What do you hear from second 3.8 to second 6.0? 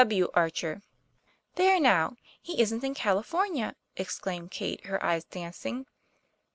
exclaimed Kate, her eyes dancing.